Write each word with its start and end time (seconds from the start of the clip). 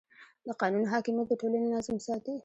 د 0.45 0.47
قانون 0.61 0.83
حاکمیت 0.93 1.27
د 1.29 1.33
ټولنې 1.41 1.67
نظم 1.75 1.97
ساتي. 2.07 2.33